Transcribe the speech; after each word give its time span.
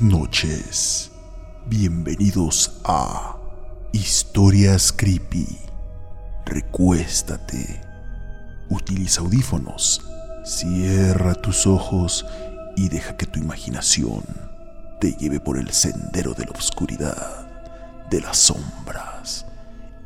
Buenas 0.00 0.20
noches. 0.20 1.10
Bienvenidos 1.66 2.80
a 2.84 3.36
Historias 3.90 4.92
Creepy. 4.92 5.58
Recuéstate. 6.46 7.80
Utiliza 8.68 9.22
audífonos. 9.22 10.00
Cierra 10.44 11.34
tus 11.34 11.66
ojos 11.66 12.24
y 12.76 12.88
deja 12.88 13.16
que 13.16 13.26
tu 13.26 13.40
imaginación 13.40 14.22
te 15.00 15.14
lleve 15.14 15.40
por 15.40 15.58
el 15.58 15.70
sendero 15.72 16.32
de 16.32 16.44
la 16.44 16.52
oscuridad, 16.52 17.48
de 18.08 18.20
las 18.20 18.36
sombras 18.36 19.46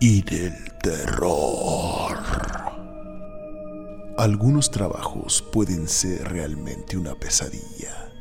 y 0.00 0.22
del 0.22 0.72
terror. 0.82 2.16
Algunos 4.16 4.70
trabajos 4.70 5.44
pueden 5.52 5.86
ser 5.86 6.32
realmente 6.32 6.96
una 6.96 7.14
pesadilla 7.14 8.11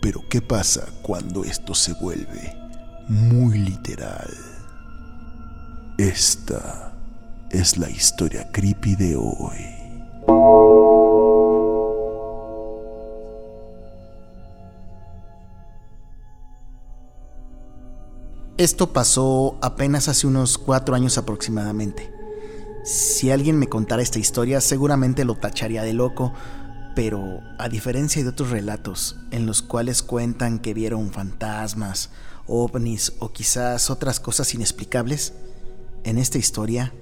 pero 0.00 0.22
¿qué 0.28 0.40
pasa 0.40 0.86
cuando 1.02 1.44
esto 1.44 1.74
se 1.74 1.92
vuelve 1.94 2.56
muy 3.08 3.58
literal? 3.58 4.32
Esta 5.98 6.92
es 7.50 7.78
la 7.78 7.90
historia 7.90 8.50
creepy 8.52 8.94
de 8.94 9.16
hoy. 9.16 9.78
Esto 18.58 18.92
pasó 18.92 19.56
apenas 19.62 20.08
hace 20.08 20.26
unos 20.26 20.58
cuatro 20.58 20.96
años 20.96 21.16
aproximadamente. 21.16 22.12
Si 22.84 23.30
alguien 23.30 23.56
me 23.56 23.68
contara 23.68 24.02
esta 24.02 24.18
historia, 24.18 24.60
seguramente 24.60 25.24
lo 25.24 25.36
tacharía 25.36 25.82
de 25.84 25.92
loco, 25.92 26.32
pero 26.98 27.42
a 27.58 27.68
diferencia 27.68 28.24
de 28.24 28.28
otros 28.28 28.50
relatos 28.50 29.14
en 29.30 29.46
los 29.46 29.62
cuales 29.62 30.02
cuentan 30.02 30.58
que 30.58 30.74
vieron 30.74 31.12
fantasmas, 31.12 32.10
ovnis 32.48 33.12
o 33.20 33.30
quizás 33.30 33.88
otras 33.88 34.18
cosas 34.18 34.52
inexplicables, 34.52 35.32
en 36.02 36.18
esta 36.18 36.38
historia, 36.38 36.92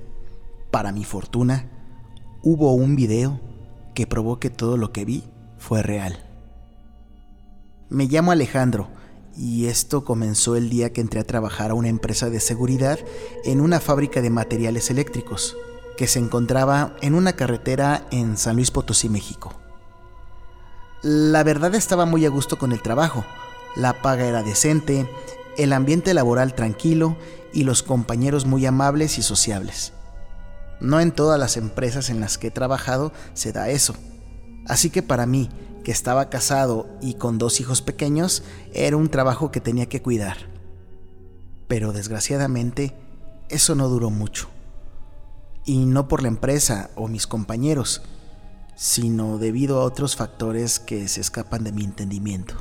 para 0.70 0.92
mi 0.92 1.02
fortuna, 1.06 1.70
hubo 2.42 2.74
un 2.74 2.94
video 2.94 3.40
que 3.94 4.06
probó 4.06 4.38
que 4.38 4.50
todo 4.50 4.76
lo 4.76 4.92
que 4.92 5.06
vi 5.06 5.24
fue 5.56 5.82
real. 5.82 6.22
Me 7.88 8.04
llamo 8.04 8.32
Alejandro 8.32 8.88
y 9.34 9.64
esto 9.64 10.04
comenzó 10.04 10.56
el 10.56 10.68
día 10.68 10.92
que 10.92 11.00
entré 11.00 11.20
a 11.20 11.26
trabajar 11.26 11.70
a 11.70 11.74
una 11.74 11.88
empresa 11.88 12.28
de 12.28 12.40
seguridad 12.40 12.98
en 13.46 13.62
una 13.62 13.80
fábrica 13.80 14.20
de 14.20 14.28
materiales 14.28 14.90
eléctricos 14.90 15.56
que 15.96 16.06
se 16.06 16.18
encontraba 16.18 16.94
en 17.00 17.14
una 17.14 17.32
carretera 17.32 18.06
en 18.10 18.36
San 18.36 18.56
Luis 18.56 18.70
Potosí, 18.70 19.08
México. 19.08 19.54
La 21.08 21.44
verdad 21.44 21.72
estaba 21.76 22.04
muy 22.04 22.26
a 22.26 22.30
gusto 22.30 22.58
con 22.58 22.72
el 22.72 22.82
trabajo. 22.82 23.24
La 23.76 24.02
paga 24.02 24.26
era 24.26 24.42
decente, 24.42 25.08
el 25.56 25.72
ambiente 25.72 26.12
laboral 26.14 26.52
tranquilo 26.56 27.16
y 27.52 27.62
los 27.62 27.84
compañeros 27.84 28.44
muy 28.44 28.66
amables 28.66 29.16
y 29.16 29.22
sociables. 29.22 29.92
No 30.80 30.98
en 30.98 31.12
todas 31.12 31.38
las 31.38 31.56
empresas 31.56 32.10
en 32.10 32.18
las 32.18 32.38
que 32.38 32.48
he 32.48 32.50
trabajado 32.50 33.12
se 33.34 33.52
da 33.52 33.68
eso. 33.68 33.94
Así 34.66 34.90
que 34.90 35.00
para 35.00 35.26
mí, 35.26 35.48
que 35.84 35.92
estaba 35.92 36.28
casado 36.28 36.88
y 37.00 37.14
con 37.14 37.38
dos 37.38 37.60
hijos 37.60 37.82
pequeños, 37.82 38.42
era 38.74 38.96
un 38.96 39.08
trabajo 39.08 39.52
que 39.52 39.60
tenía 39.60 39.86
que 39.86 40.02
cuidar. 40.02 40.38
Pero 41.68 41.92
desgraciadamente, 41.92 42.96
eso 43.48 43.76
no 43.76 43.88
duró 43.88 44.10
mucho. 44.10 44.48
Y 45.64 45.86
no 45.86 46.08
por 46.08 46.22
la 46.22 46.26
empresa 46.26 46.90
o 46.96 47.06
mis 47.06 47.28
compañeros, 47.28 48.02
sino 48.76 49.38
debido 49.38 49.80
a 49.80 49.84
otros 49.84 50.16
factores 50.16 50.78
que 50.78 51.08
se 51.08 51.22
escapan 51.22 51.64
de 51.64 51.72
mi 51.72 51.82
entendimiento. 51.82 52.54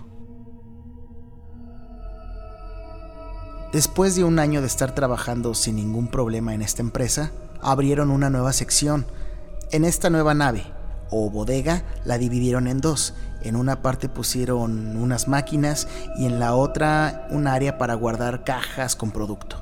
Después 3.73 4.15
de 4.15 4.23
un 4.23 4.39
año 4.39 4.61
de 4.61 4.67
estar 4.67 4.95
trabajando 4.95 5.53
sin 5.53 5.75
ningún 5.75 6.07
problema 6.07 6.53
en 6.53 6.61
esta 6.61 6.81
empresa, 6.81 7.33
abrieron 7.61 8.09
una 8.09 8.29
nueva 8.29 8.53
sección. 8.53 9.05
En 9.71 9.83
esta 9.83 10.09
nueva 10.09 10.33
nave, 10.33 10.63
o 11.09 11.29
bodega, 11.29 11.83
la 12.05 12.17
dividieron 12.17 12.67
en 12.67 12.79
dos. 12.79 13.13
En 13.41 13.57
una 13.57 13.81
parte 13.81 14.07
pusieron 14.07 14.95
unas 14.95 15.27
máquinas 15.27 15.89
y 16.17 16.25
en 16.25 16.39
la 16.39 16.55
otra 16.55 17.27
un 17.29 17.47
área 17.47 17.77
para 17.77 17.95
guardar 17.95 18.45
cajas 18.45 18.95
con 18.95 19.11
producto. 19.11 19.61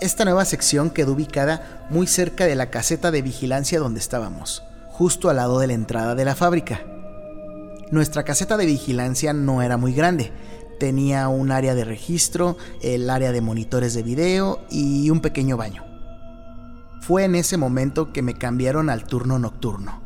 Esta 0.00 0.24
nueva 0.24 0.46
sección 0.46 0.88
quedó 0.88 1.12
ubicada 1.12 1.86
muy 1.90 2.06
cerca 2.06 2.46
de 2.46 2.54
la 2.54 2.70
caseta 2.70 3.10
de 3.10 3.20
vigilancia 3.20 3.78
donde 3.78 4.00
estábamos 4.00 4.64
justo 5.00 5.30
al 5.30 5.36
lado 5.36 5.58
de 5.58 5.66
la 5.66 5.72
entrada 5.72 6.14
de 6.14 6.26
la 6.26 6.34
fábrica. 6.34 6.82
Nuestra 7.90 8.22
caseta 8.22 8.58
de 8.58 8.66
vigilancia 8.66 9.32
no 9.32 9.62
era 9.62 9.78
muy 9.78 9.94
grande. 9.94 10.30
Tenía 10.78 11.28
un 11.28 11.52
área 11.52 11.74
de 11.74 11.86
registro, 11.86 12.58
el 12.82 13.08
área 13.08 13.32
de 13.32 13.40
monitores 13.40 13.94
de 13.94 14.02
video 14.02 14.60
y 14.70 15.08
un 15.08 15.20
pequeño 15.20 15.56
baño. 15.56 15.86
Fue 17.00 17.24
en 17.24 17.34
ese 17.34 17.56
momento 17.56 18.12
que 18.12 18.20
me 18.20 18.34
cambiaron 18.34 18.90
al 18.90 19.04
turno 19.04 19.38
nocturno 19.38 20.02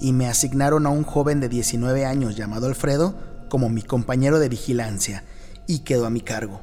y 0.00 0.14
me 0.14 0.26
asignaron 0.26 0.86
a 0.86 0.88
un 0.88 1.04
joven 1.04 1.40
de 1.40 1.50
19 1.50 2.06
años 2.06 2.34
llamado 2.34 2.66
Alfredo 2.66 3.14
como 3.50 3.68
mi 3.68 3.82
compañero 3.82 4.38
de 4.38 4.48
vigilancia 4.48 5.22
y 5.66 5.80
quedó 5.80 6.06
a 6.06 6.10
mi 6.10 6.22
cargo. 6.22 6.62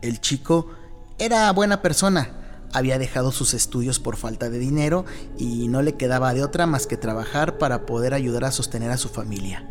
El 0.00 0.20
chico 0.20 0.68
era 1.18 1.50
buena 1.50 1.82
persona, 1.82 2.30
había 2.72 2.98
dejado 2.98 3.32
sus 3.32 3.54
estudios 3.54 3.98
por 3.98 4.16
falta 4.16 4.50
de 4.50 4.58
dinero 4.58 5.04
y 5.38 5.68
no 5.68 5.82
le 5.82 5.94
quedaba 5.94 6.34
de 6.34 6.42
otra 6.42 6.66
más 6.66 6.86
que 6.86 6.96
trabajar 6.96 7.58
para 7.58 7.86
poder 7.86 8.14
ayudar 8.14 8.44
a 8.44 8.52
sostener 8.52 8.90
a 8.90 8.98
su 8.98 9.08
familia, 9.08 9.68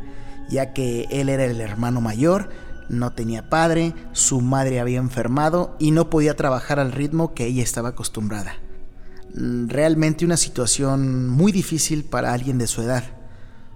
ya 0.49 0.73
que 0.73 1.07
él 1.11 1.29
era 1.29 1.45
el 1.45 1.59
hermano 1.61 2.01
mayor, 2.01 2.49
no 2.89 3.13
tenía 3.13 3.49
padre, 3.49 3.93
su 4.11 4.41
madre 4.41 4.79
había 4.79 4.99
enfermado 4.99 5.75
y 5.79 5.91
no 5.91 6.09
podía 6.09 6.35
trabajar 6.35 6.79
al 6.79 6.91
ritmo 6.91 7.33
que 7.33 7.45
ella 7.45 7.63
estaba 7.63 7.89
acostumbrada. 7.89 8.55
Realmente 9.33 10.25
una 10.25 10.37
situación 10.37 11.29
muy 11.29 11.51
difícil 11.51 12.03
para 12.03 12.33
alguien 12.33 12.57
de 12.57 12.67
su 12.67 12.81
edad, 12.81 13.03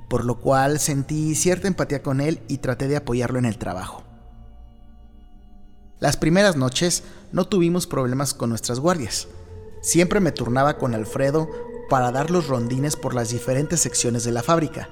por 0.09 0.25
lo 0.25 0.39
cual 0.39 0.79
sentí 0.79 1.33
cierta 1.33 1.67
empatía 1.67 2.03
con 2.03 2.19
él 2.19 2.41
y 2.47 2.57
traté 2.57 2.87
de 2.87 2.97
apoyarlo 2.97 3.39
en 3.39 3.45
el 3.45 3.57
trabajo. 3.57 4.04
Las 5.99 6.17
primeras 6.17 6.57
noches 6.57 7.03
no 7.31 7.45
tuvimos 7.45 7.87
problemas 7.87 8.33
con 8.33 8.49
nuestras 8.49 8.81
guardias. 8.81 9.29
Siempre 9.81 10.19
me 10.19 10.33
turnaba 10.33 10.77
con 10.77 10.93
Alfredo 10.93 11.49
para 11.89 12.11
dar 12.11 12.31
los 12.31 12.47
rondines 12.47 12.97
por 12.97 13.13
las 13.13 13.29
diferentes 13.29 13.79
secciones 13.79 14.25
de 14.25 14.33
la 14.33 14.43
fábrica. 14.43 14.89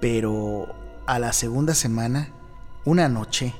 Pero 0.00 0.68
a 1.06 1.18
la 1.18 1.32
segunda 1.32 1.74
semana, 1.74 2.32
una 2.84 3.08
noche, 3.08 3.54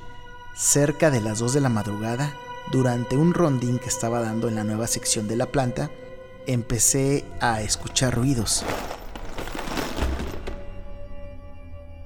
cerca 0.55 1.11
de 1.11 1.19
las 1.19 1.39
2 1.39 1.53
de 1.55 1.61
la 1.61 1.69
madrugada, 1.69 2.33
durante 2.71 3.17
un 3.17 3.33
rondín 3.33 3.77
que 3.77 3.89
estaba 3.89 4.21
dando 4.21 4.47
en 4.47 4.55
la 4.55 4.63
nueva 4.63 4.87
sección 4.87 5.27
de 5.27 5.35
la 5.35 5.47
planta, 5.47 5.91
empecé 6.47 7.25
a 7.41 7.61
escuchar 7.61 8.15
ruidos. 8.15 8.63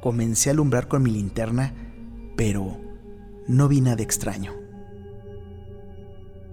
Comencé 0.02 0.50
a 0.50 0.54
alumbrar 0.54 0.88
con 0.88 1.04
mi 1.04 1.12
linterna, 1.12 1.74
pero 2.36 2.85
no 3.48 3.68
vi 3.68 3.82
nada 3.82 4.02
extraño. 4.02 4.54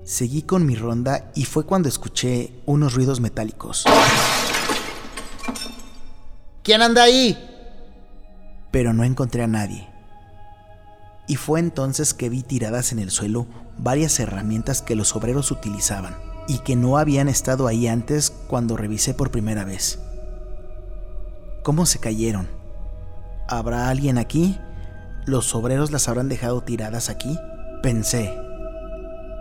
Seguí 0.05 0.43
con 0.43 0.67
mi 0.67 0.75
ronda 0.75 1.31
y 1.35 1.45
fue 1.45 1.65
cuando 1.65 1.89
escuché 1.89 2.53
unos 2.67 2.95
ruidos 2.95 3.21
metálicos. 3.21 3.85
¿Quién 6.63 6.83
anda 6.83 7.05
ahí? 7.05 7.39
Pero 8.71 8.93
no 8.93 9.05
encontré 9.05 9.43
a 9.43 9.47
nadie. 9.47 9.89
Y 11.29 11.37
fue 11.37 11.61
entonces 11.61 12.15
que 12.15 12.29
vi 12.29 12.43
tiradas 12.43 12.93
en 12.93 12.99
el 12.99 13.11
suelo 13.11 13.47
varias 13.79 14.19
herramientas 14.21 14.83
que 14.83 14.97
los 14.97 15.15
obreros 15.15 15.51
utilizaban 15.51 16.17
y 16.49 16.59
que 16.59 16.77
no 16.77 16.99
habían 16.99 17.29
estado 17.29 17.69
ahí 17.69 17.87
antes 17.87 18.31
cuando 18.49 18.77
revisé 18.77 19.15
por 19.15 19.31
primera 19.31 19.65
vez. 19.65 19.99
¿Cómo 21.63 21.87
se 21.87 22.01
cayeron? 22.01 22.49
¿Habrá 23.49 23.89
alguien 23.89 24.19
aquí? 24.19 24.59
¿Los 25.25 25.55
obreros 25.55 25.93
las 25.93 26.09
habrán 26.09 26.29
dejado 26.29 26.63
tiradas 26.63 27.09
aquí? 27.09 27.39
Pensé. 27.83 28.37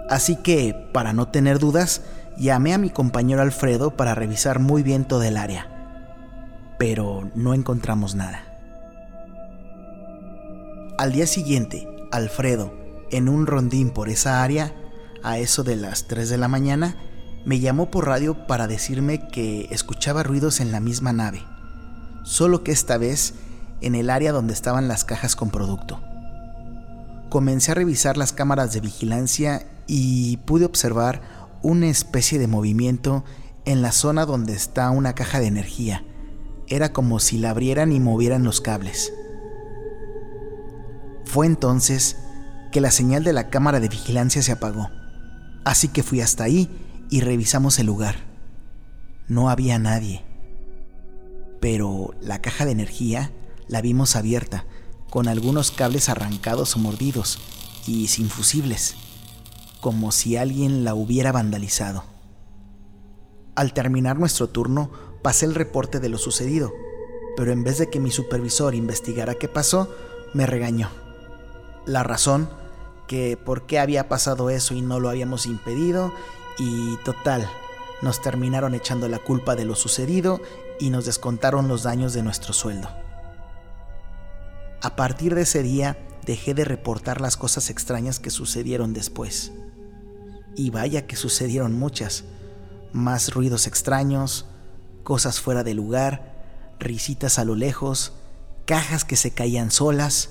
Así 0.10 0.36
que, 0.36 0.76
para 0.94 1.14
no 1.14 1.30
tener 1.30 1.58
dudas, 1.58 2.04
llamé 2.38 2.74
a 2.74 2.78
mi 2.78 2.90
compañero 2.90 3.42
Alfredo 3.42 3.92
para 3.92 4.14
revisar 4.14 4.60
muy 4.60 4.84
bien 4.84 5.06
todo 5.06 5.24
el 5.24 5.38
área. 5.38 5.68
Pero 6.78 7.30
no 7.34 7.54
encontramos 7.54 8.14
nada. 8.14 8.44
Al 11.00 11.14
día 11.14 11.26
siguiente, 11.26 11.88
Alfredo, 12.12 12.74
en 13.10 13.28
un 13.28 13.48
rondín 13.48 13.90
por 13.90 14.10
esa 14.10 14.44
área, 14.44 14.74
a 15.24 15.40
eso 15.40 15.64
de 15.64 15.76
las 15.76 16.08
3 16.08 16.30
de 16.30 16.38
la 16.38 16.48
mañana, 16.48 16.96
me 17.44 17.60
llamó 17.60 17.90
por 17.90 18.06
radio 18.06 18.46
para 18.46 18.68
decirme 18.68 19.28
que 19.30 19.68
escuchaba 19.72 20.22
ruidos 20.22 20.60
en 20.60 20.72
la 20.72 20.80
misma 20.80 21.12
nave, 21.12 21.44
solo 22.24 22.64
que 22.64 22.72
esta 22.72 22.98
vez 22.98 23.34
en 23.82 23.96
el 23.96 24.10
área 24.10 24.32
donde 24.32 24.54
estaban 24.54 24.88
las 24.88 25.06
cajas 25.06 25.36
con 25.36 25.50
producto. 25.50 26.00
Comencé 27.30 27.72
a 27.72 27.76
revisar 27.76 28.18
las 28.18 28.34
cámaras 28.34 28.74
de 28.74 28.82
vigilancia 28.82 29.66
y 29.88 30.38
pude 30.38 30.66
observar 30.66 31.22
una 31.64 31.88
especie 31.88 32.40
de 32.40 32.48
movimiento 32.48 33.24
en 33.66 33.82
la 33.82 33.92
zona 33.92 34.26
donde 34.26 34.54
está 34.54 34.90
una 34.90 35.14
caja 35.14 35.40
de 35.40 35.48
energía. 35.48 36.04
Era 36.68 36.94
como 36.94 37.20
si 37.20 37.38
la 37.38 37.52
abrieran 37.52 37.92
y 37.92 38.00
movieran 38.00 38.44
los 38.44 38.62
cables. 38.62 39.14
Fue 41.26 41.46
entonces 41.46 42.18
que 42.72 42.82
la 42.82 42.92
señal 42.92 43.24
de 43.24 43.34
la 43.34 43.50
cámara 43.50 43.80
de 43.80 43.90
vigilancia 43.90 44.42
se 44.42 44.52
apagó. 44.52 44.90
Así 45.64 45.88
que 45.88 46.04
fui 46.04 46.22
hasta 46.22 46.44
ahí 46.44 46.70
y 47.10 47.22
revisamos 47.22 47.78
el 47.80 47.88
lugar. 47.88 48.16
No 49.28 49.50
había 49.50 49.78
nadie. 49.78 50.24
Pero 51.60 52.14
la 52.22 52.42
caja 52.42 52.66
de 52.66 52.72
energía 52.72 53.32
la 53.72 53.82
vimos 53.82 54.18
abierta, 54.18 54.66
con 55.10 55.30
algunos 55.30 55.72
cables 55.72 56.10
arrancados 56.10 56.76
o 56.76 56.80
mordidos 56.80 57.40
y 57.88 58.10
sin 58.10 58.30
fusibles, 58.30 58.96
como 59.80 60.12
si 60.12 60.36
alguien 60.36 60.84
la 60.84 60.94
hubiera 60.94 61.32
vandalizado. 61.32 62.04
Al 63.56 63.74
terminar 63.74 64.20
nuestro 64.20 64.50
turno, 64.50 64.92
pasé 65.24 65.46
el 65.46 65.56
reporte 65.56 66.02
de 66.02 66.10
lo 66.10 66.18
sucedido, 66.18 66.74
pero 67.38 67.54
en 67.54 67.64
vez 67.64 67.78
de 67.78 67.90
que 67.90 68.02
mi 68.02 68.12
supervisor 68.12 68.76
investigara 68.76 69.36
qué 69.36 69.48
pasó, 69.48 69.90
me 70.34 70.46
regañó. 70.46 70.90
La 71.86 72.04
razón, 72.04 72.50
que 73.08 73.38
por 73.38 73.66
qué 73.66 73.80
había 73.80 74.10
pasado 74.10 74.50
eso 74.50 74.74
y 74.74 74.82
no 74.82 75.00
lo 75.00 75.10
habíamos 75.10 75.46
impedido, 75.46 76.14
y 76.60 76.98
total, 77.06 77.50
nos 78.02 78.22
terminaron 78.22 78.76
echando 78.76 79.08
la 79.08 79.20
culpa 79.20 79.56
de 79.56 79.64
lo 79.64 79.76
sucedido 79.76 80.42
y 80.78 80.90
nos 80.90 81.06
descontaron 81.06 81.70
los 81.70 81.84
daños 81.84 82.12
de 82.12 82.24
nuestro 82.24 82.52
sueldo. 82.52 82.90
A 84.84 84.96
partir 84.96 85.36
de 85.36 85.44
ese 85.44 85.62
día 85.62 85.96
dejé 86.26 86.56
de 86.56 86.66
reportar 86.66 87.22
las 87.22 87.38
cosas 87.38 87.70
extrañas 87.70 88.20
que 88.20 88.32
sucedieron 88.32 88.94
después. 88.94 89.52
Y 90.56 90.72
vaya 90.72 91.06
que 91.06 91.16
sucedieron 91.16 91.78
muchas. 91.78 92.24
Más 92.92 93.32
ruidos 93.32 93.68
extraños, 93.68 94.48
cosas 95.04 95.40
fuera 95.40 95.64
de 95.64 95.76
lugar, 95.76 96.76
risitas 96.80 97.38
a 97.38 97.46
lo 97.46 97.54
lejos, 97.54 98.14
cajas 98.66 99.06
que 99.06 99.18
se 99.18 99.30
caían 99.30 99.70
solas. 99.70 100.30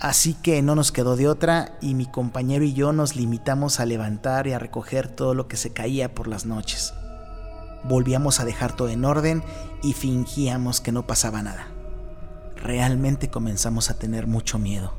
Así 0.00 0.34
que 0.34 0.60
no 0.60 0.74
nos 0.74 0.90
quedó 0.90 1.14
de 1.14 1.28
otra 1.28 1.78
y 1.80 1.94
mi 1.94 2.06
compañero 2.06 2.64
y 2.64 2.72
yo 2.72 2.92
nos 2.92 3.14
limitamos 3.14 3.78
a 3.78 3.86
levantar 3.86 4.48
y 4.48 4.52
a 4.54 4.58
recoger 4.58 5.06
todo 5.08 5.34
lo 5.34 5.46
que 5.46 5.56
se 5.56 5.72
caía 5.72 6.16
por 6.16 6.26
las 6.26 6.46
noches. 6.46 6.92
Volvíamos 7.84 8.40
a 8.40 8.44
dejar 8.44 8.74
todo 8.74 8.88
en 8.88 9.04
orden 9.04 9.44
y 9.84 9.92
fingíamos 9.92 10.80
que 10.80 10.90
no 10.90 11.06
pasaba 11.06 11.42
nada 11.42 11.73
realmente 12.64 13.28
comenzamos 13.28 13.90
a 13.90 13.94
tener 13.98 14.26
mucho 14.26 14.58
miedo. 14.58 14.92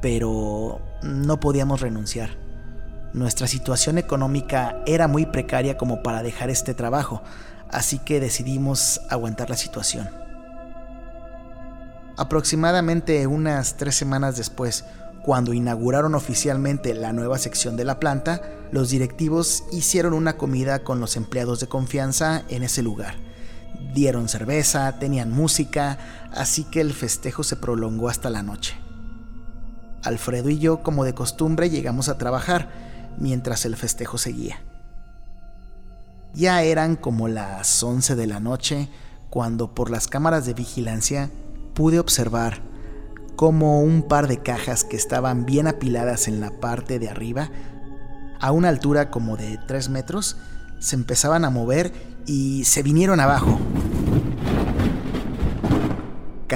Pero 0.00 0.80
no 1.02 1.40
podíamos 1.40 1.80
renunciar. 1.80 2.38
Nuestra 3.14 3.46
situación 3.46 3.96
económica 3.96 4.82
era 4.86 5.08
muy 5.08 5.24
precaria 5.24 5.78
como 5.78 6.02
para 6.02 6.22
dejar 6.22 6.50
este 6.50 6.74
trabajo, 6.74 7.22
así 7.70 7.98
que 7.98 8.20
decidimos 8.20 9.00
aguantar 9.08 9.48
la 9.48 9.56
situación. 9.56 10.08
Aproximadamente 12.18 13.26
unas 13.26 13.78
tres 13.78 13.94
semanas 13.94 14.36
después, 14.36 14.84
cuando 15.22 15.54
inauguraron 15.54 16.14
oficialmente 16.14 16.94
la 16.94 17.12
nueva 17.12 17.38
sección 17.38 17.76
de 17.76 17.84
la 17.84 17.98
planta, 17.98 18.42
los 18.70 18.90
directivos 18.90 19.64
hicieron 19.72 20.12
una 20.12 20.36
comida 20.36 20.84
con 20.84 21.00
los 21.00 21.16
empleados 21.16 21.60
de 21.60 21.66
confianza 21.68 22.44
en 22.48 22.62
ese 22.62 22.82
lugar 22.82 23.26
Dieron 23.94 24.28
cerveza, 24.28 24.98
tenían 24.98 25.30
música, 25.30 25.98
así 26.32 26.64
que 26.64 26.80
el 26.80 26.92
festejo 26.92 27.42
se 27.42 27.56
prolongó 27.56 28.08
hasta 28.08 28.30
la 28.30 28.42
noche. 28.42 28.74
Alfredo 30.02 30.50
y 30.50 30.58
yo, 30.58 30.82
como 30.82 31.04
de 31.04 31.14
costumbre, 31.14 31.70
llegamos 31.70 32.08
a 32.08 32.18
trabajar 32.18 32.68
mientras 33.18 33.64
el 33.64 33.76
festejo 33.76 34.18
seguía. 34.18 34.60
Ya 36.34 36.62
eran 36.62 36.96
como 36.96 37.28
las 37.28 37.82
11 37.82 38.14
de 38.14 38.26
la 38.26 38.40
noche 38.40 38.88
cuando 39.30 39.74
por 39.74 39.90
las 39.90 40.06
cámaras 40.06 40.46
de 40.46 40.54
vigilancia 40.54 41.30
pude 41.74 41.98
observar 41.98 42.60
cómo 43.36 43.80
un 43.80 44.02
par 44.02 44.28
de 44.28 44.38
cajas 44.38 44.84
que 44.84 44.96
estaban 44.96 45.44
bien 45.44 45.66
apiladas 45.66 46.28
en 46.28 46.40
la 46.40 46.50
parte 46.60 46.98
de 46.98 47.08
arriba, 47.08 47.50
a 48.40 48.50
una 48.50 48.68
altura 48.68 49.10
como 49.10 49.36
de 49.36 49.58
3 49.66 49.88
metros, 49.88 50.36
se 50.78 50.96
empezaban 50.96 51.44
a 51.44 51.50
mover 51.50 51.92
y 52.26 52.64
se 52.64 52.82
vinieron 52.82 53.20
abajo, 53.20 53.58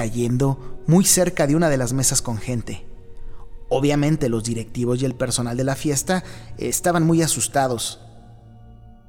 cayendo 0.01 0.81
muy 0.87 1.05
cerca 1.05 1.45
de 1.45 1.55
una 1.55 1.69
de 1.69 1.77
las 1.77 1.93
mesas 1.93 2.23
con 2.23 2.39
gente. 2.39 2.83
Obviamente 3.69 4.29
los 4.29 4.43
directivos 4.43 4.99
y 4.99 5.05
el 5.05 5.13
personal 5.13 5.55
de 5.55 5.63
la 5.63 5.75
fiesta 5.75 6.23
estaban 6.57 7.05
muy 7.05 7.21
asustados, 7.21 7.99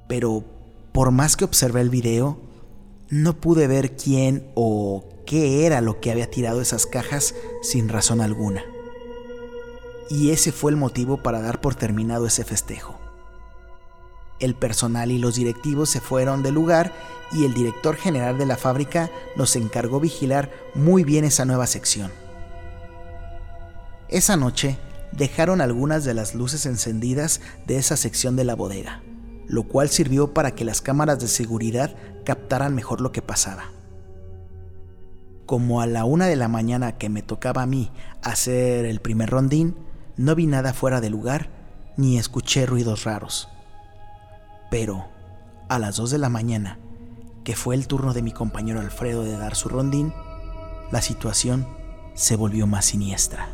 pero 0.06 0.44
por 0.92 1.10
más 1.10 1.34
que 1.34 1.46
observé 1.46 1.80
el 1.80 1.88
video, 1.88 2.38
no 3.08 3.40
pude 3.40 3.68
ver 3.68 3.96
quién 3.96 4.46
o 4.54 5.08
qué 5.24 5.64
era 5.64 5.80
lo 5.80 5.98
que 5.98 6.10
había 6.10 6.28
tirado 6.28 6.60
esas 6.60 6.84
cajas 6.84 7.34
sin 7.62 7.88
razón 7.88 8.20
alguna. 8.20 8.62
Y 10.10 10.28
ese 10.28 10.52
fue 10.52 10.72
el 10.72 10.76
motivo 10.76 11.22
para 11.22 11.40
dar 11.40 11.62
por 11.62 11.74
terminado 11.74 12.26
ese 12.26 12.44
festejo. 12.44 13.01
El 14.42 14.56
personal 14.56 15.12
y 15.12 15.18
los 15.18 15.36
directivos 15.36 15.88
se 15.88 16.00
fueron 16.00 16.42
del 16.42 16.54
lugar 16.54 16.92
y 17.30 17.44
el 17.44 17.54
director 17.54 17.94
general 17.94 18.38
de 18.38 18.44
la 18.44 18.56
fábrica 18.56 19.08
nos 19.36 19.54
encargó 19.54 20.00
vigilar 20.00 20.50
muy 20.74 21.04
bien 21.04 21.24
esa 21.24 21.44
nueva 21.44 21.68
sección. 21.68 22.10
Esa 24.08 24.36
noche 24.36 24.78
dejaron 25.12 25.60
algunas 25.60 26.04
de 26.04 26.14
las 26.14 26.34
luces 26.34 26.66
encendidas 26.66 27.40
de 27.68 27.76
esa 27.76 27.96
sección 27.96 28.34
de 28.34 28.42
la 28.42 28.56
bodega, 28.56 29.00
lo 29.46 29.62
cual 29.62 29.90
sirvió 29.90 30.34
para 30.34 30.56
que 30.56 30.64
las 30.64 30.80
cámaras 30.80 31.20
de 31.20 31.28
seguridad 31.28 31.94
captaran 32.24 32.74
mejor 32.74 33.00
lo 33.00 33.12
que 33.12 33.22
pasaba. 33.22 33.70
Como 35.46 35.80
a 35.80 35.86
la 35.86 36.04
una 36.04 36.26
de 36.26 36.34
la 36.36 36.48
mañana 36.48 36.98
que 36.98 37.08
me 37.08 37.22
tocaba 37.22 37.62
a 37.62 37.66
mí 37.66 37.92
hacer 38.22 38.86
el 38.86 39.00
primer 39.00 39.30
rondín, 39.30 39.76
no 40.16 40.34
vi 40.34 40.48
nada 40.48 40.72
fuera 40.72 41.00
de 41.00 41.10
lugar 41.10 41.48
ni 41.96 42.18
escuché 42.18 42.66
ruidos 42.66 43.04
raros. 43.04 43.48
Pero 44.72 45.04
a 45.68 45.78
las 45.78 45.98
2 45.98 46.12
de 46.12 46.18
la 46.18 46.30
mañana, 46.30 46.78
que 47.44 47.54
fue 47.54 47.74
el 47.74 47.86
turno 47.86 48.14
de 48.14 48.22
mi 48.22 48.32
compañero 48.32 48.80
Alfredo 48.80 49.22
de 49.22 49.36
dar 49.36 49.54
su 49.54 49.68
rondín, 49.68 50.14
la 50.90 51.02
situación 51.02 51.68
se 52.14 52.36
volvió 52.36 52.66
más 52.66 52.86
siniestra. 52.86 53.48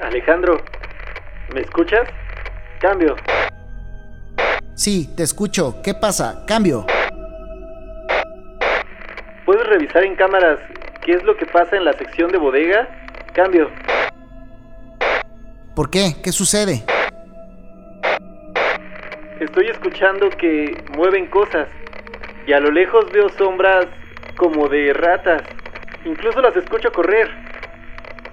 Alejandro, 0.00 0.58
¿me 1.52 1.62
escuchas? 1.62 2.08
Cambio. 2.80 3.16
Sí, 4.76 5.12
te 5.16 5.24
escucho. 5.24 5.82
¿Qué 5.82 5.92
pasa? 5.92 6.44
Cambio. 6.46 6.86
¿Puedes 9.44 9.66
revisar 9.66 10.04
en 10.04 10.14
cámaras 10.14 10.60
qué 11.04 11.14
es 11.14 11.24
lo 11.24 11.36
que 11.36 11.46
pasa 11.46 11.76
en 11.76 11.84
la 11.84 11.94
sección 11.94 12.30
de 12.30 12.38
bodega? 12.38 12.88
Cambio. 13.34 13.70
¿Por 15.74 15.90
qué? 15.90 16.14
¿Qué 16.22 16.30
sucede? 16.30 16.84
Estoy 19.40 19.68
escuchando 19.68 20.28
que 20.28 20.84
mueven 20.94 21.26
cosas 21.26 21.66
y 22.46 22.52
a 22.52 22.60
lo 22.60 22.70
lejos 22.70 23.10
veo 23.10 23.30
sombras 23.38 23.86
como 24.36 24.68
de 24.68 24.92
ratas. 24.92 25.42
Incluso 26.04 26.42
las 26.42 26.54
escucho 26.56 26.92
correr. 26.92 27.30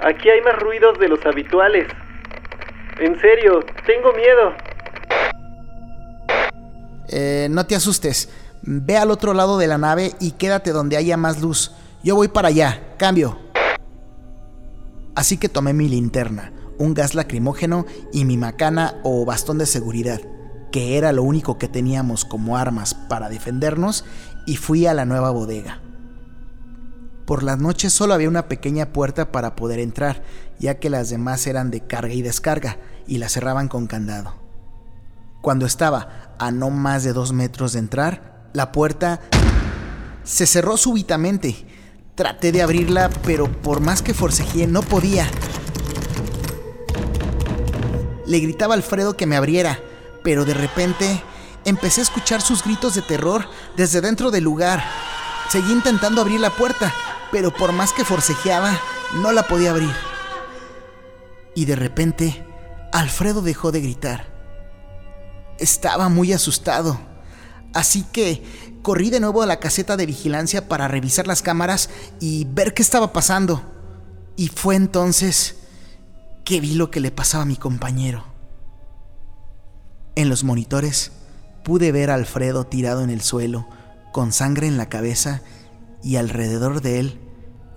Aquí 0.01 0.29
hay 0.29 0.41
más 0.41 0.59
ruidos 0.59 0.99
de 0.99 1.07
los 1.07 1.25
habituales. 1.25 1.87
En 2.99 3.17
serio, 3.21 3.61
tengo 3.85 4.11
miedo. 4.11 4.53
Eh, 7.07 7.47
no 7.51 7.65
te 7.65 7.75
asustes. 7.75 8.29
Ve 8.63 8.97
al 8.97 9.09
otro 9.09 9.33
lado 9.33 9.57
de 9.57 9.67
la 9.67 9.77
nave 9.77 10.11
y 10.19 10.31
quédate 10.31 10.71
donde 10.71 10.97
haya 10.97 11.15
más 11.15 11.41
luz. 11.41 11.73
Yo 12.03 12.15
voy 12.15 12.27
para 12.27 12.49
allá. 12.49 12.81
Cambio. 12.97 13.39
Así 15.15 15.37
que 15.37 15.47
tomé 15.47 15.71
mi 15.71 15.87
linterna, 15.87 16.51
un 16.77 16.93
gas 16.93 17.15
lacrimógeno 17.15 17.85
y 18.11 18.25
mi 18.25 18.35
macana 18.35 18.95
o 19.03 19.23
bastón 19.23 19.57
de 19.57 19.65
seguridad 19.65 20.19
que 20.71 20.97
era 20.97 21.11
lo 21.11 21.23
único 21.23 21.57
que 21.57 21.67
teníamos 21.67 22.25
como 22.25 22.57
armas 22.57 22.93
para 22.93 23.29
defendernos, 23.29 24.05
y 24.45 24.57
fui 24.57 24.85
a 24.87 24.93
la 24.93 25.05
nueva 25.05 25.31
bodega. 25.31 25.81
Por 27.25 27.43
las 27.43 27.59
noches 27.59 27.91
solo 27.91 28.13
había 28.13 28.29
una 28.29 28.47
pequeña 28.47 28.93
puerta 28.93 29.31
para 29.31 29.55
poder 29.55 29.79
entrar, 29.79 30.23
ya 30.59 30.79
que 30.79 30.89
las 30.89 31.09
demás 31.09 31.45
eran 31.45 31.71
de 31.71 31.81
carga 31.81 32.13
y 32.13 32.21
descarga, 32.21 32.77
y 33.05 33.17
la 33.17 33.27
cerraban 33.27 33.67
con 33.67 33.87
candado. 33.87 34.35
Cuando 35.41 35.65
estaba 35.65 36.35
a 36.39 36.51
no 36.51 36.69
más 36.69 37.03
de 37.03 37.13
dos 37.13 37.33
metros 37.33 37.73
de 37.73 37.79
entrar, 37.79 38.49
la 38.53 38.71
puerta 38.71 39.19
se 40.23 40.45
cerró 40.45 40.77
súbitamente. 40.77 41.65
Traté 42.15 42.51
de 42.51 42.61
abrirla, 42.61 43.09
pero 43.25 43.51
por 43.51 43.79
más 43.79 44.01
que 44.01 44.13
forcejeé 44.13 44.67
no 44.67 44.81
podía. 44.81 45.29
Le 48.25 48.39
gritaba 48.39 48.73
a 48.73 48.77
Alfredo 48.77 49.15
que 49.15 49.25
me 49.25 49.35
abriera, 49.35 49.79
pero 50.23 50.45
de 50.45 50.53
repente 50.53 51.23
empecé 51.65 52.01
a 52.01 52.03
escuchar 52.03 52.41
sus 52.41 52.63
gritos 52.63 52.95
de 52.95 53.01
terror 53.01 53.47
desde 53.75 54.01
dentro 54.01 54.31
del 54.31 54.43
lugar. 54.43 54.83
Seguí 55.49 55.71
intentando 55.71 56.21
abrir 56.21 56.39
la 56.39 56.49
puerta, 56.49 56.93
pero 57.31 57.53
por 57.53 57.71
más 57.71 57.93
que 57.93 58.05
forcejeaba, 58.05 58.79
no 59.21 59.31
la 59.31 59.43
podía 59.43 59.71
abrir. 59.71 59.93
Y 61.55 61.65
de 61.65 61.75
repente, 61.75 62.45
Alfredo 62.91 63.41
dejó 63.41 63.71
de 63.71 63.81
gritar. 63.81 64.25
Estaba 65.59 66.07
muy 66.09 66.33
asustado, 66.33 66.99
así 67.73 68.03
que 68.03 68.43
corrí 68.81 69.09
de 69.09 69.19
nuevo 69.19 69.41
a 69.41 69.47
la 69.47 69.59
caseta 69.59 69.97
de 69.97 70.05
vigilancia 70.05 70.67
para 70.67 70.87
revisar 70.87 71.27
las 71.27 71.41
cámaras 71.41 71.89
y 72.19 72.45
ver 72.45 72.73
qué 72.73 72.81
estaba 72.81 73.11
pasando. 73.11 73.61
Y 74.35 74.49
fue 74.49 74.75
entonces 74.75 75.57
que 76.45 76.61
vi 76.61 76.75
lo 76.75 76.91
que 76.91 76.99
le 76.99 77.11
pasaba 77.11 77.43
a 77.43 77.47
mi 77.47 77.57
compañero. 77.57 78.36
En 80.17 80.29
los 80.29 80.43
monitores 80.43 81.11
pude 81.63 81.91
ver 81.91 82.09
a 82.09 82.15
Alfredo 82.15 82.63
tirado 82.63 83.03
en 83.03 83.11
el 83.11 83.21
suelo, 83.21 83.67
con 84.11 84.33
sangre 84.33 84.65
en 84.65 84.75
la 84.75 84.89
cabeza 84.89 85.43
y 86.01 86.15
alrededor 86.15 86.81
de 86.81 86.99
él 86.99 87.19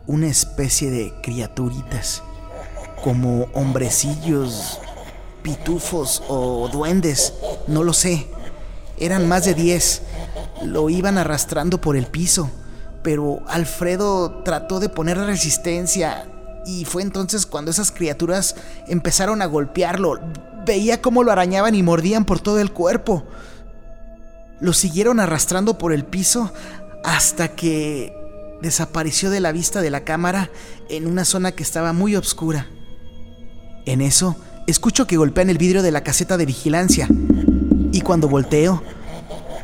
una 0.06 0.26
especie 0.28 0.90
de 0.90 1.12
criaturitas, 1.22 2.22
como 3.04 3.42
hombrecillos, 3.52 4.80
pitufos 5.42 6.22
o 6.28 6.70
duendes, 6.72 7.34
no 7.66 7.84
lo 7.84 7.92
sé. 7.92 8.26
Eran 8.98 9.28
más 9.28 9.44
de 9.44 9.52
diez. 9.52 10.00
Lo 10.64 10.88
iban 10.88 11.18
arrastrando 11.18 11.78
por 11.82 11.94
el 11.94 12.06
piso, 12.06 12.50
pero 13.02 13.42
Alfredo 13.48 14.42
trató 14.44 14.80
de 14.80 14.88
poner 14.88 15.18
resistencia 15.18 16.26
y 16.64 16.86
fue 16.86 17.02
entonces 17.02 17.44
cuando 17.44 17.70
esas 17.70 17.92
criaturas 17.92 18.56
empezaron 18.88 19.42
a 19.42 19.46
golpearlo. 19.46 20.18
Veía 20.70 21.02
cómo 21.02 21.24
lo 21.24 21.32
arañaban 21.32 21.74
y 21.74 21.82
mordían 21.82 22.24
por 22.24 22.38
todo 22.38 22.60
el 22.60 22.70
cuerpo. 22.70 23.24
Lo 24.60 24.72
siguieron 24.72 25.18
arrastrando 25.18 25.78
por 25.78 25.92
el 25.92 26.04
piso 26.04 26.52
hasta 27.02 27.48
que 27.48 28.14
desapareció 28.62 29.30
de 29.30 29.40
la 29.40 29.50
vista 29.50 29.80
de 29.80 29.90
la 29.90 30.04
cámara 30.04 30.48
en 30.88 31.08
una 31.08 31.24
zona 31.24 31.50
que 31.50 31.64
estaba 31.64 31.92
muy 31.92 32.14
oscura. 32.14 32.68
En 33.84 34.00
eso, 34.00 34.36
escucho 34.68 35.08
que 35.08 35.16
golpean 35.16 35.50
el 35.50 35.58
vidrio 35.58 35.82
de 35.82 35.90
la 35.90 36.04
caseta 36.04 36.36
de 36.36 36.46
vigilancia. 36.46 37.08
Y 37.90 38.02
cuando 38.02 38.28
volteo, 38.28 38.80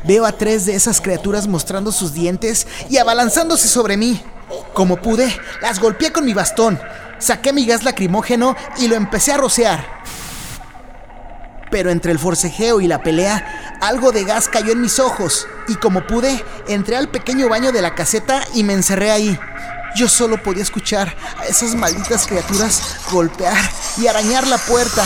veo 0.03 0.25
a 0.25 0.33
tres 0.33 0.65
de 0.65 0.75
esas 0.75 0.99
criaturas 0.99 1.47
mostrando 1.47 1.93
sus 1.93 2.13
dientes 2.13 2.67
y 2.89 2.97
abalanzándose 2.97 3.69
sobre 3.69 3.95
mí. 3.95 4.21
Como 4.73 4.97
pude, 4.97 5.33
las 5.61 5.79
golpeé 5.79 6.11
con 6.11 6.25
mi 6.25 6.33
bastón, 6.33 6.77
saqué 7.17 7.53
mi 7.53 7.65
gas 7.65 7.85
lacrimógeno 7.85 8.57
y 8.77 8.89
lo 8.89 8.95
empecé 8.95 9.31
a 9.31 9.37
rociar. 9.37 9.97
Pero 11.69 11.91
entre 11.91 12.11
el 12.11 12.19
forcejeo 12.19 12.81
y 12.81 12.87
la 12.87 13.01
pelea, 13.01 13.77
algo 13.81 14.11
de 14.11 14.23
gas 14.23 14.47
cayó 14.47 14.71
en 14.71 14.81
mis 14.81 14.99
ojos 14.99 15.47
y 15.67 15.75
como 15.75 16.07
pude, 16.07 16.43
entré 16.67 16.95
al 16.95 17.09
pequeño 17.09 17.49
baño 17.49 17.71
de 17.71 17.81
la 17.81 17.95
caseta 17.95 18.41
y 18.53 18.63
me 18.63 18.73
encerré 18.73 19.11
ahí. 19.11 19.39
Yo 19.95 20.07
solo 20.07 20.41
podía 20.41 20.63
escuchar 20.63 21.15
a 21.39 21.45
esas 21.45 21.75
malditas 21.75 22.27
criaturas 22.27 22.99
golpear 23.11 23.57
y 23.97 24.07
arañar 24.07 24.47
la 24.47 24.57
puerta 24.57 25.03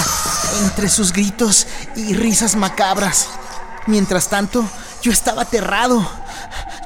entre 0.63 0.89
sus 0.89 1.13
gritos 1.13 1.67
y 1.95 2.13
risas 2.13 2.55
macabras. 2.55 3.29
Mientras 3.87 4.27
tanto, 4.27 4.63
yo 5.01 5.11
estaba 5.11 5.43
aterrado, 5.43 6.07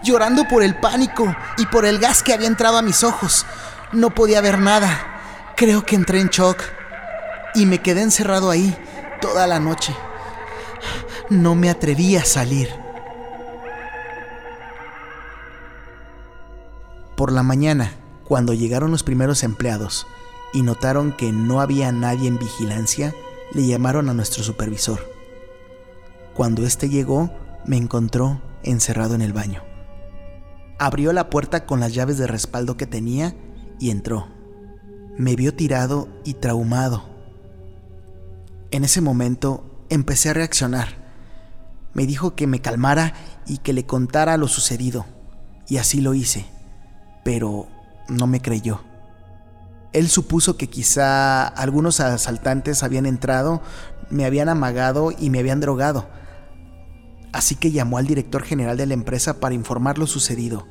llorando 0.03 0.48
por 0.48 0.63
el 0.63 0.75
pánico 0.75 1.36
y 1.58 1.65
por 1.65 1.86
el 1.86 2.00
gas 2.00 2.24
que 2.24 2.34
había 2.34 2.48
entrado 2.48 2.77
a 2.77 2.82
mis 2.82 3.03
ojos. 3.03 3.46
No 3.91 4.12
podía 4.12 4.39
ver 4.39 4.60
nada. 4.60 5.53
Creo 5.55 5.86
que 5.86 5.96
entré 5.96 6.20
en 6.20 6.29
shock 6.29 6.62
y 7.55 7.65
me 7.65 7.82
quedé 7.82 8.01
encerrado 8.01 8.51
ahí 8.51 8.77
toda 9.25 9.48
la 9.48 9.60
noche. 9.60 9.96
No 11.32 11.55
me 11.55 11.72
atreví 11.72 12.15
a 12.15 12.24
salir. 12.24 12.70
Por 17.17 17.32
la 17.32 17.41
mañana, 17.41 17.91
cuando 18.24 18.53
llegaron 18.53 18.91
los 18.91 19.01
primeros 19.01 19.41
empleados 19.44 20.05
y 20.53 20.62
notaron 20.62 21.12
que 21.12 21.32
no 21.32 21.60
había 21.60 21.91
nadie 21.91 22.27
en 22.27 22.38
vigilancia, 22.38 23.15
le 23.51 23.65
llamaron 23.65 24.10
a 24.10 24.13
nuestro 24.13 24.44
supervisor. 24.44 25.00
Cuando 26.36 26.63
éste 26.63 26.88
llegó, 26.88 27.32
me 27.65 27.77
encontró 27.77 28.41
encerrado 28.62 29.15
en 29.15 29.24
el 29.24 29.34
baño. 29.34 29.63
Abrió 30.77 31.13
la 31.13 31.32
puerta 31.32 31.65
con 31.65 31.79
las 31.79 31.96
llaves 31.96 32.20
de 32.20 32.27
respaldo 32.27 32.77
que 32.77 32.86
tenía 32.86 33.36
y 33.79 33.89
entró. 33.89 34.27
Me 35.17 35.36
vio 35.36 35.55
tirado 35.55 36.10
y 36.24 36.36
traumado. 36.36 37.14
En 38.75 38.84
ese 38.84 39.00
momento 39.00 39.86
empecé 39.88 40.32
a 40.32 40.34
reaccionar. 40.34 40.98
Me 41.94 42.05
dijo 42.05 42.36
que 42.36 42.46
me 42.46 42.60
calmara 42.60 43.13
y 43.48 43.60
que 43.60 43.72
le 43.72 43.86
contara 43.86 44.36
lo 44.36 44.50
sucedido, 44.50 45.05
y 45.70 45.77
así 45.77 46.01
lo 46.01 46.13
hice, 46.13 46.46
pero 47.24 47.70
no 48.10 48.27
me 48.27 48.41
creyó. 48.41 48.82
Él 49.94 50.10
supuso 50.10 50.58
que 50.58 50.67
quizá 50.67 51.48
algunos 51.48 52.01
asaltantes 52.01 52.84
habían 52.84 53.05
entrado, 53.05 53.62
me 54.10 54.25
habían 54.25 54.50
amagado 54.50 55.13
y 55.17 55.29
me 55.29 55.39
habían 55.39 55.62
drogado, 55.62 56.10
así 57.32 57.55
que 57.55 57.72
llamó 57.72 57.98
al 57.98 58.08
director 58.08 58.44
general 58.44 58.75
de 58.75 58.88
la 58.88 58.94
empresa 58.94 59.39
para 59.39 59.55
informar 59.55 59.98
lo 59.98 60.05
sucedido. 60.05 60.67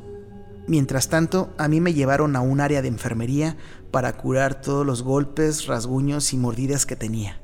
Mientras 0.66 1.08
tanto, 1.08 1.54
a 1.56 1.68
mí 1.68 1.80
me 1.80 1.94
llevaron 1.94 2.36
a 2.36 2.42
un 2.42 2.60
área 2.60 2.82
de 2.82 2.88
enfermería 2.88 3.56
para 3.90 4.14
curar 4.18 4.60
todos 4.60 4.84
los 4.84 5.02
golpes, 5.02 5.64
rasguños 5.64 6.34
y 6.34 6.36
mordidas 6.36 6.84
que 6.84 6.96
tenía. 6.96 7.40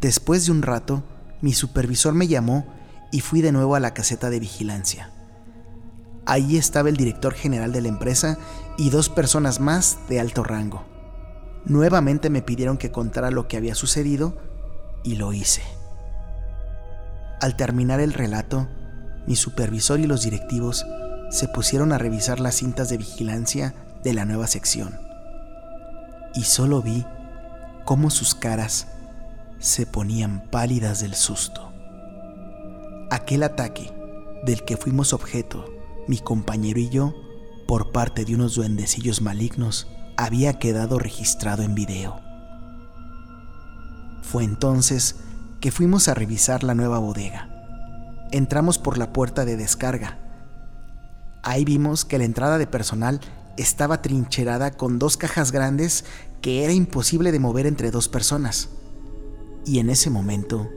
Después 0.00 0.46
de 0.46 0.52
un 0.52 0.62
rato, 0.62 1.02
mi 1.40 1.52
supervisor 1.52 2.14
me 2.14 2.28
llamó 2.28 2.66
y 3.10 3.20
fui 3.20 3.40
de 3.40 3.52
nuevo 3.52 3.74
a 3.74 3.80
la 3.80 3.94
caseta 3.94 4.30
de 4.30 4.38
vigilancia. 4.38 5.10
Allí 6.24 6.56
estaba 6.56 6.88
el 6.88 6.96
director 6.96 7.34
general 7.34 7.72
de 7.72 7.80
la 7.80 7.88
empresa 7.88 8.38
y 8.76 8.90
dos 8.90 9.08
personas 9.08 9.60
más 9.60 9.98
de 10.08 10.20
alto 10.20 10.44
rango. 10.44 10.84
Nuevamente 11.64 12.30
me 12.30 12.42
pidieron 12.42 12.78
que 12.78 12.92
contara 12.92 13.30
lo 13.30 13.48
que 13.48 13.56
había 13.56 13.74
sucedido 13.74 14.36
y 15.02 15.16
lo 15.16 15.32
hice. 15.32 15.62
Al 17.40 17.56
terminar 17.56 18.00
el 18.00 18.12
relato, 18.12 18.68
mi 19.26 19.36
supervisor 19.36 20.00
y 20.00 20.06
los 20.06 20.22
directivos 20.22 20.86
se 21.30 21.48
pusieron 21.48 21.92
a 21.92 21.98
revisar 21.98 22.40
las 22.40 22.56
cintas 22.56 22.88
de 22.88 22.98
vigilancia 22.98 23.74
de 24.04 24.14
la 24.14 24.24
nueva 24.24 24.46
sección. 24.46 24.98
Y 26.34 26.44
solo 26.44 26.82
vi 26.82 27.04
cómo 27.84 28.10
sus 28.10 28.34
caras 28.34 28.86
se 29.58 29.86
ponían 29.86 30.48
pálidas 30.50 31.00
del 31.00 31.14
susto. 31.14 31.72
Aquel 33.10 33.42
ataque 33.42 33.92
del 34.44 34.64
que 34.64 34.76
fuimos 34.76 35.12
objeto, 35.12 35.64
mi 36.06 36.18
compañero 36.18 36.78
y 36.78 36.88
yo, 36.88 37.14
por 37.66 37.90
parte 37.90 38.24
de 38.24 38.34
unos 38.34 38.54
duendecillos 38.54 39.20
malignos, 39.20 39.88
había 40.16 40.58
quedado 40.58 40.98
registrado 40.98 41.62
en 41.62 41.74
video. 41.74 42.20
Fue 44.22 44.44
entonces 44.44 45.16
que 45.60 45.70
fuimos 45.72 46.08
a 46.08 46.14
revisar 46.14 46.62
la 46.62 46.74
nueva 46.74 46.98
bodega. 46.98 47.48
Entramos 48.30 48.78
por 48.78 48.98
la 48.98 49.12
puerta 49.12 49.44
de 49.44 49.56
descarga. 49.56 50.18
Ahí 51.42 51.64
vimos 51.64 52.04
que 52.04 52.18
la 52.18 52.24
entrada 52.24 52.58
de 52.58 52.66
personal 52.66 53.20
estaba 53.56 54.02
trincherada 54.02 54.70
con 54.72 54.98
dos 54.98 55.16
cajas 55.16 55.50
grandes 55.50 56.04
que 56.42 56.64
era 56.64 56.72
imposible 56.72 57.32
de 57.32 57.40
mover 57.40 57.66
entre 57.66 57.90
dos 57.90 58.08
personas. 58.08 58.68
Y 59.68 59.80
en 59.80 59.90
ese 59.90 60.08
momento 60.08 60.72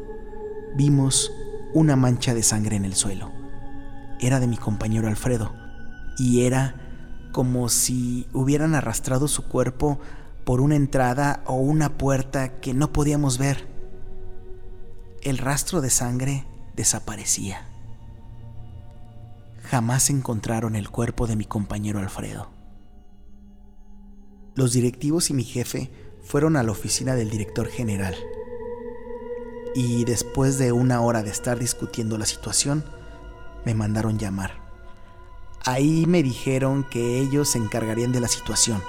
vimos 0.75 1.31
una 1.74 1.95
mancha 1.95 2.33
de 2.33 2.43
sangre 2.43 2.75
en 2.75 2.83
el 2.83 2.93
suelo. 2.93 3.31
Era 4.19 4.41
de 4.41 4.48
mi 4.48 4.57
compañero 4.57 5.07
Alfredo 5.07 5.53
y 6.17 6.41
era 6.41 6.75
como 7.31 7.69
si 7.69 8.27
hubieran 8.33 8.75
arrastrado 8.75 9.29
su 9.29 9.48
cuerpo 9.48 10.01
por 10.43 10.60
una 10.60 10.75
entrada 10.75 11.41
o 11.45 11.53
una 11.53 11.98
puerta 11.98 12.60
que 12.60 12.74
no 12.74 12.91
podíamos 12.91 13.38
ver 13.38 13.65
el 15.21 15.38
rastro 15.38 15.79
de 15.79 15.89
sangre 15.89 16.45
desaparecía. 16.75 17.65
Jamás 19.69 20.10
encontraron 20.10 20.75
el 20.75 20.89
cuerpo 20.89 21.27
de 21.27 21.38
mi 21.38 21.45
compañero 21.45 22.00
Alfredo. 22.00 22.50
Los 24.53 24.74
directivos 24.74 25.29
y 25.29 25.33
mi 25.33 25.45
jefe 25.45 25.89
fueron 26.24 26.57
a 26.57 26.63
la 26.63 26.74
oficina 26.74 27.15
del 27.15 27.29
director 27.29 27.67
general. 27.69 28.15
Y 29.73 30.03
después 30.05 30.57
de 30.57 30.71
una 30.71 31.01
hora 31.01 31.23
de 31.23 31.29
estar 31.29 31.57
discutiendo 31.57 32.17
la 32.17 32.25
situación, 32.25 32.83
me 33.65 33.73
mandaron 33.73 34.19
llamar. 34.19 34.59
Ahí 35.63 36.05
me 36.07 36.23
dijeron 36.23 36.83
que 36.83 37.19
ellos 37.19 37.49
se 37.49 37.57
encargarían 37.57 38.11
de 38.11 38.19
la 38.19 38.27
situación, 38.27 38.81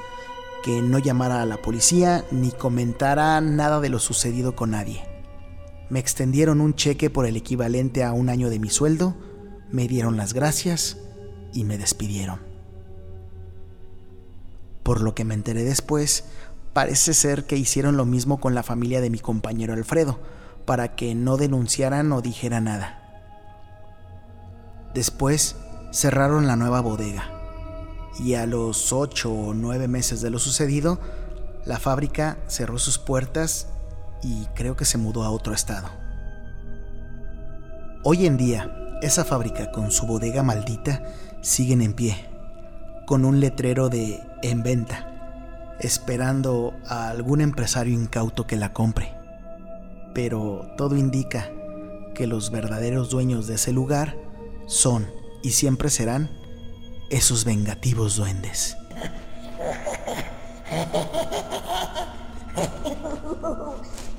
que 0.65 0.81
no 0.81 0.99
llamara 0.99 1.43
a 1.43 1.47
la 1.47 1.59
policía 1.59 2.25
ni 2.31 2.51
comentara 2.51 3.41
nada 3.41 3.81
de 3.81 3.91
lo 3.91 3.99
sucedido 3.99 4.57
con 4.57 4.71
nadie. 4.71 5.05
Me 5.91 6.01
extendieron 6.01 6.61
un 6.61 6.75
cheque 6.75 7.11
por 7.11 7.27
el 7.27 7.37
equivalente 7.37 8.03
a 8.03 8.13
un 8.13 8.29
año 8.29 8.49
de 8.49 8.59
mi 8.59 8.71
sueldo, 8.71 9.15
me 9.71 9.87
dieron 9.87 10.17
las 10.17 10.33
gracias 10.33 10.97
y 11.53 11.65
me 11.65 11.79
despidieron. 11.79 12.41
Por 14.83 15.01
lo 15.01 15.15
que 15.15 15.25
me 15.25 15.35
enteré 15.35 15.65
después, 15.65 16.25
parece 16.73 17.15
ser 17.15 17.45
que 17.45 17.57
hicieron 17.57 17.97
lo 17.97 18.07
mismo 18.07 18.41
con 18.41 18.55
la 18.55 18.63
familia 18.63 19.01
de 19.01 19.11
mi 19.11 19.19
compañero 19.19 19.75
Alfredo, 19.75 20.19
para 20.65 20.95
que 20.95 21.15
no 21.15 21.37
denunciaran 21.37 22.13
o 22.13 22.23
dijera 22.23 22.61
nada. 22.61 22.99
Después 24.95 25.57
cerraron 25.91 26.47
la 26.47 26.57
nueva 26.57 26.81
bodega 26.81 27.31
y 28.19 28.35
a 28.35 28.47
los 28.47 28.93
ocho 28.93 29.33
o 29.33 29.55
nueve 29.55 29.89
meses 29.89 30.21
de 30.21 30.31
lo 30.31 30.39
sucedido, 30.39 31.01
la 31.65 31.79
fábrica 31.79 32.39
cerró 32.47 32.79
sus 32.79 32.99
puertas 32.99 33.69
y 34.23 34.47
creo 34.55 34.77
que 34.77 34.85
se 34.85 34.99
mudó 34.99 35.25
a 35.25 35.31
otro 35.31 35.55
estado. 35.55 35.89
Hoy 38.05 38.27
en 38.27 38.37
día, 38.37 38.99
esa 39.01 39.25
fábrica 39.25 39.71
con 39.71 39.91
su 39.91 40.07
bodega 40.07 40.43
maldita 40.43 41.03
siguen 41.41 41.83
en 41.83 41.95
pie, 41.95 42.29
con 43.07 43.25
un 43.25 43.41
letrero 43.41 43.89
de 43.89 44.21
en 44.43 44.63
venta 44.63 45.09
esperando 45.83 46.75
a 46.87 47.09
algún 47.09 47.41
empresario 47.41 47.95
incauto 47.95 48.47
que 48.47 48.57
la 48.57 48.73
compre. 48.73 49.22
Pero 50.15 50.73
todo 50.77 50.97
indica 50.97 51.51
que 52.15 52.27
los 52.27 52.51
verdaderos 52.51 53.11
dueños 53.11 53.47
de 53.47 53.55
ese 53.55 53.73
lugar 53.73 54.17
son 54.67 55.07
y 55.43 55.51
siempre 55.51 55.91
serán 55.91 56.31
esos 57.11 57.45
vengativos 57.45 58.17
duendes. 58.17 58.77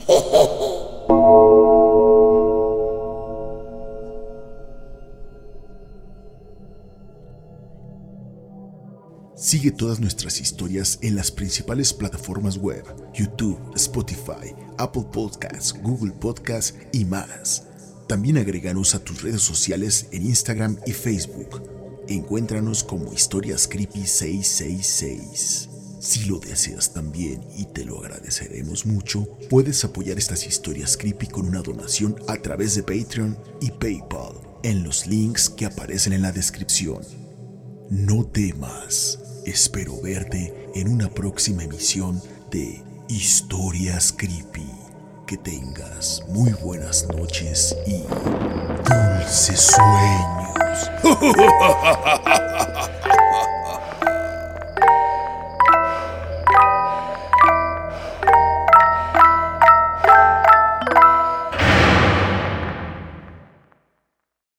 Sigue 9.54 9.70
todas 9.70 10.00
nuestras 10.00 10.42
historias 10.42 10.98
en 11.04 11.16
las 11.16 11.30
principales 11.30 11.94
plataformas 11.94 12.58
web, 12.58 12.84
YouTube, 13.14 13.60
Spotify, 13.76 14.56
Apple 14.80 15.06
Podcasts, 15.14 15.76
Google 15.80 16.12
Podcasts 16.12 16.74
y 16.92 17.06
más. 17.06 17.68
También 18.08 18.40
agréganos 18.40 18.96
a 18.96 19.04
tus 19.04 19.22
redes 19.22 19.44
sociales 19.44 20.08
en 20.12 20.26
Instagram 20.26 20.80
y 20.88 20.92
Facebook. 20.92 21.62
Encuéntranos 22.08 22.84
como 22.84 23.14
Historias 23.14 23.68
Creepy 23.68 24.08
666. 24.08 25.70
Si 26.00 26.26
lo 26.26 26.40
deseas 26.40 26.92
también 26.92 27.44
y 27.56 27.66
te 27.66 27.86
lo 27.86 28.00
agradeceremos 28.00 28.88
mucho, 28.88 29.38
puedes 29.52 29.86
apoyar 29.86 30.18
estas 30.18 30.48
historias 30.48 30.98
creepy 30.98 31.28
con 31.28 31.48
una 31.48 31.62
donación 31.62 32.16
a 32.28 32.38
través 32.38 32.74
de 32.74 32.82
Patreon 32.82 33.38
y 33.62 33.70
PayPal 33.70 34.34
en 34.64 34.84
los 34.84 35.06
links 35.06 35.48
que 35.48 35.68
aparecen 35.68 36.14
en 36.14 36.24
la 36.24 36.32
descripción. 36.32 37.04
No 37.92 38.26
temas, 38.26 39.20
espero 39.46 40.00
verte 40.02 40.72
en 40.76 40.88
una 40.88 41.10
próxima 41.10 41.64
emisión 41.64 42.22
de 42.52 42.84
Historias 43.08 44.14
Creepy. 44.14 44.70
Que 45.26 45.38
tengas 45.38 46.22
muy 46.28 46.52
buenas 46.52 47.08
noches 47.08 47.76
y 47.88 48.04
dulces 48.84 49.72
sueños. 49.72 50.92